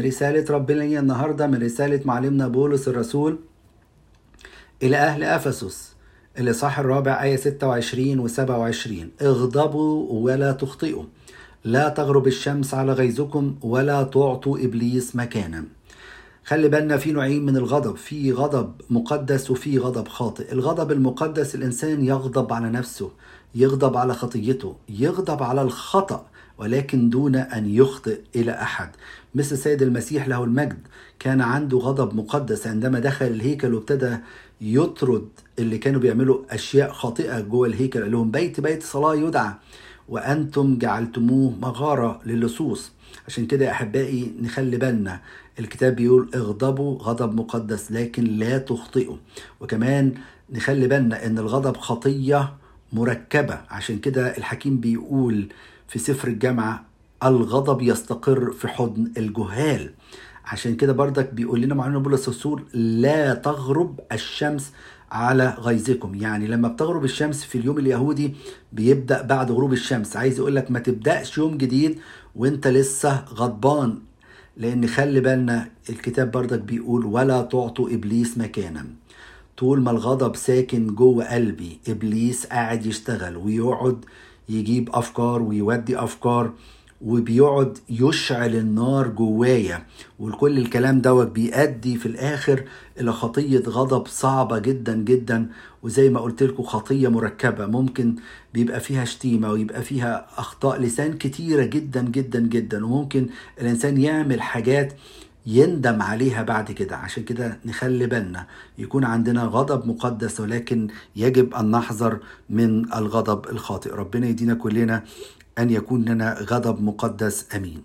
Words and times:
رسالة 0.00 0.44
ربنا 0.50 0.82
لي 0.82 0.98
النهاردة 0.98 1.46
من 1.46 1.62
رسالة 1.62 2.00
معلمنا 2.04 2.48
بولس 2.48 2.88
الرسول 2.88 3.38
إلى 4.82 4.96
أهل 4.96 5.22
أفسس 5.22 5.94
الإصحاح 6.38 6.78
الرابع 6.78 7.22
آية 7.22 7.36
26 7.36 8.18
و 8.18 8.28
27 8.28 9.10
اغضبوا 9.22 10.12
ولا 10.12 10.52
تخطئوا. 10.52 11.04
لا 11.64 11.88
تغرب 11.88 12.26
الشمس 12.26 12.74
على 12.74 12.92
غيظكم 12.92 13.56
ولا 13.62 14.02
تعطوا 14.02 14.58
إبليس 14.58 15.16
مكانا. 15.16 15.64
خلي 16.44 16.68
بالنا 16.68 16.96
في 16.96 17.12
نوعين 17.12 17.46
من 17.46 17.56
الغضب. 17.56 17.96
في 17.96 18.32
غضب 18.32 18.72
مقدس 18.90 19.50
وفي 19.50 19.78
غضب 19.78 20.08
خاطئ. 20.08 20.52
الغضب 20.52 20.92
المقدس 20.92 21.54
الإنسان 21.54 22.04
يغضب 22.04 22.52
على 22.52 22.70
نفسه 22.70 23.10
يغضب 23.54 23.96
على 23.96 24.14
خطيته 24.14 24.76
يغضب 24.88 25.42
على 25.42 25.62
الخطأ 25.62 26.26
ولكن 26.58 27.10
دون 27.10 27.36
أن 27.36 27.74
يخطئ 27.74 28.20
إلى 28.36 28.52
أحد. 28.52 28.90
مثل 29.34 29.58
سيد 29.58 29.82
المسيح 29.82 30.28
له 30.28 30.44
المجد. 30.44 30.78
كان 31.18 31.40
عنده 31.40 31.78
غضب 31.78 32.14
مقدس 32.14 32.66
عندما 32.66 32.98
دخل 32.98 33.26
الهيكل 33.26 33.74
وابتدى 33.74 34.16
يطرد 34.60 35.28
اللي 35.58 35.78
كانوا 35.78 36.00
بيعملوا 36.00 36.38
أشياء 36.50 36.92
خاطئة 36.92 37.40
جوه 37.40 37.68
الهيكل. 37.68 38.02
قال 38.02 38.12
لهم 38.12 38.30
بيت 38.30 38.60
بيت 38.60 38.82
صلاة 38.82 39.14
يدعى. 39.14 39.52
وأنتم 40.10 40.78
جعلتموه 40.78 41.54
مغارة 41.62 42.20
للصوص. 42.26 42.92
عشان 43.26 43.46
كده 43.46 43.64
يا 43.64 43.70
أحبائي 43.70 44.32
نخلي 44.42 44.76
بالنا 44.76 45.20
الكتاب 45.58 45.96
بيقول 45.96 46.30
اغضبوا 46.34 46.98
غضب 46.98 47.34
مقدس 47.34 47.92
لكن 47.92 48.24
لا 48.24 48.58
تخطئوا. 48.58 49.16
وكمان 49.60 50.14
نخلي 50.52 50.88
بالنا 50.88 51.26
إن 51.26 51.38
الغضب 51.38 51.76
خطية 51.76 52.52
مركبة. 52.92 53.60
عشان 53.70 53.98
كده 53.98 54.36
الحكيم 54.36 54.80
بيقول 54.80 55.48
في 55.88 55.98
سفر 55.98 56.28
الجامعة 56.28 56.84
الغضب 57.24 57.82
يستقر 57.82 58.52
في 58.52 58.68
حضن 58.68 59.12
الجهال. 59.16 59.90
عشان 60.50 60.76
كده 60.76 60.92
بردك 60.92 61.34
بيقول 61.34 61.60
لنا 61.60 61.74
معلومة 61.74 61.98
بولس 62.00 62.28
الرسول 62.28 62.62
لا 62.74 63.34
تغرب 63.34 64.00
الشمس 64.12 64.72
على 65.12 65.56
غيظكم. 65.58 66.14
يعني 66.14 66.46
لما 66.46 66.68
بتغرب 66.68 67.04
الشمس 67.04 67.44
في 67.44 67.58
اليوم 67.58 67.78
اليهودي 67.78 68.34
بيبدأ 68.72 69.22
بعد 69.22 69.50
غروب 69.50 69.72
الشمس. 69.72 70.16
عايز 70.16 70.38
يقول 70.38 70.56
لك 70.56 70.70
ما 70.70 70.78
تبدأش 70.78 71.38
يوم 71.38 71.56
جديد 71.56 71.98
وانت 72.36 72.66
لسه 72.66 73.24
غضبان. 73.34 73.98
لأن 74.56 74.86
خلي 74.86 75.20
بالنا 75.20 75.68
الكتاب 75.90 76.30
بردك 76.30 76.60
بيقول 76.60 77.06
ولا 77.06 77.42
تعطوا 77.42 77.88
إبليس 77.90 78.38
مكانا. 78.38 78.86
طول 79.56 79.80
ما 79.80 79.90
الغضب 79.90 80.36
ساكن 80.36 80.94
جوه 80.94 81.34
قلبي 81.34 81.78
إبليس 81.88 82.46
قاعد 82.46 82.86
يشتغل 82.86 83.36
ويقعد 83.36 84.04
يجيب 84.48 84.90
أفكار 84.92 85.42
ويودي 85.42 85.98
أفكار. 85.98 86.52
وبيقعد 87.00 87.78
يشعل 87.90 88.54
النار 88.56 89.08
جوايا 89.08 89.86
وكل 90.18 90.58
الكلام 90.58 91.00
دوت 91.00 91.26
بيؤدي 91.26 91.96
في 91.96 92.06
الآخر 92.06 92.64
إلى 93.00 93.12
خطية 93.12 93.62
غضب 93.66 94.06
صعبة 94.06 94.58
جدا 94.58 94.96
جدا. 94.96 95.46
وزي 95.82 96.08
ما 96.08 96.20
قلت 96.20 96.42
لكم 96.42 96.62
خطية 96.62 97.08
مركبة 97.08 97.66
ممكن 97.66 98.14
بيبقى 98.54 98.80
فيها 98.80 99.04
شتيمة 99.04 99.50
ويبقى 99.50 99.82
فيها 99.82 100.26
أخطاء 100.36 100.80
لسان 100.80 101.12
كتيرة 101.18 101.64
جدا 101.64 102.02
جدا 102.02 102.40
جدا. 102.40 102.86
وممكن 102.86 103.26
الإنسان 103.60 104.00
يعمل 104.00 104.40
حاجات 104.42 104.92
يندم 105.46 106.02
عليها 106.02 106.42
بعد 106.42 106.72
كده. 106.72 106.96
عشان 106.96 107.24
كده 107.24 107.58
نخلي 107.64 108.06
بالنا 108.06 108.46
يكون 108.78 109.04
عندنا 109.04 109.42
غضب 109.44 109.86
مقدس 109.86 110.40
ولكن 110.40 110.88
يجب 111.16 111.54
أن 111.54 111.70
نحذر 111.70 112.18
من 112.50 112.92
الغضب 112.94 113.48
الخاطئ. 113.48 113.90
ربنا 113.90 114.26
يدينا 114.26 114.54
كلنا 114.54 115.04
أن 115.58 115.70
يكون 115.70 116.04
لنا 116.04 116.38
غضب 116.40 116.82
مقدس. 116.82 117.54
آمين. 117.56 117.82